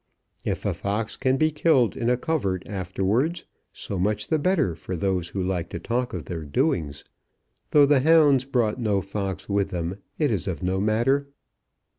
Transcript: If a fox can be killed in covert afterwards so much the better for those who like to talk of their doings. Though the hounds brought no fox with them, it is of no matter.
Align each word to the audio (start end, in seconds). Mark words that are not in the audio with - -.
If 0.43 0.65
a 0.65 0.73
fox 0.73 1.15
can 1.15 1.37
be 1.37 1.51
killed 1.51 1.95
in 1.95 2.09
covert 2.17 2.63
afterwards 2.65 3.45
so 3.71 3.99
much 3.99 4.29
the 4.29 4.39
better 4.39 4.75
for 4.75 4.95
those 4.95 5.27
who 5.27 5.43
like 5.43 5.69
to 5.69 5.79
talk 5.79 6.11
of 6.15 6.25
their 6.25 6.43
doings. 6.43 7.03
Though 7.69 7.85
the 7.85 7.99
hounds 7.99 8.43
brought 8.43 8.79
no 8.79 9.01
fox 9.01 9.47
with 9.47 9.69
them, 9.69 9.97
it 10.17 10.31
is 10.31 10.47
of 10.47 10.63
no 10.63 10.79
matter. 10.81 11.27